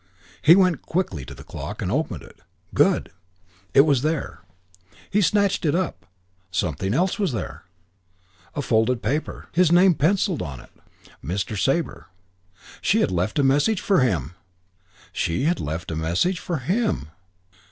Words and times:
He 0.41 0.55
went 0.55 0.81
quickly 0.81 1.25
to 1.25 1.35
the 1.35 1.43
clock 1.43 1.79
and 1.79 1.91
opened 1.91 2.23
it. 2.23 2.39
Good! 2.73 3.11
It 3.71 3.81
was 3.81 4.01
there. 4.01 4.41
He 5.11 5.21
snatched 5.21 5.63
it 5.63 5.75
up. 5.75 6.07
Something 6.49 6.95
else 6.95 7.17
there. 7.17 7.65
A 8.55 8.63
folded 8.63 9.03
paper. 9.03 9.49
His 9.51 9.71
name 9.71 9.93
pencilled 9.93 10.41
on 10.41 10.59
it: 10.59 10.71
Mr. 11.23 11.55
Sabre. 11.55 12.07
She 12.81 13.01
had 13.01 13.11
left 13.11 13.37
a 13.37 13.43
message 13.43 13.79
for 13.79 13.99
him! 13.99 14.33
She 15.13 15.43
had 15.43 15.59
left 15.59 15.91
a 15.91 15.95
message 15.95 16.39
for 16.39 16.57
him! 16.57 17.09